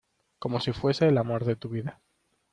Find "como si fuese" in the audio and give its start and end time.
0.39-1.07